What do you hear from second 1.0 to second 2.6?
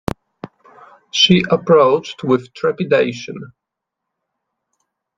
She approached with